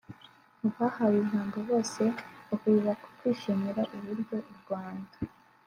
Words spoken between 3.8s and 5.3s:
uburyo u Rwanda